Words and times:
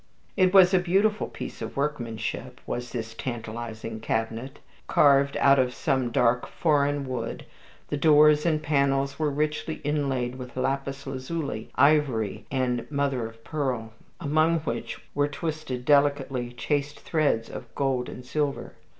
It 0.35 0.51
was 0.51 0.73
a 0.73 0.79
beautiful 0.79 1.27
piece 1.27 1.61
of 1.61 1.77
workmanship, 1.77 2.59
was 2.65 2.91
this 2.91 3.13
tantalizing 3.13 3.99
cabinet. 3.99 4.57
Carved 4.87 5.37
out 5.37 5.59
of 5.59 5.75
some 5.75 6.09
dark 6.09 6.47
foreign 6.47 7.07
wood, 7.07 7.45
the 7.89 7.97
doors 7.97 8.43
and 8.43 8.63
panels 8.63 9.19
were 9.19 9.29
richly 9.29 9.75
inlaid 9.83 10.37
with 10.39 10.57
lapis 10.57 11.05
lazuli, 11.05 11.69
ivory, 11.75 12.47
and 12.49 12.89
mother 12.89 13.27
of 13.27 13.43
pearl, 13.43 13.93
among 14.19 14.61
which 14.61 14.97
were 15.13 15.27
twisted 15.27 15.85
delicately 15.85 16.51
chased 16.51 16.99
threads 17.01 17.47
of 17.47 17.71
gold 17.75 18.09
and 18.09 18.25
silver. 18.25 18.73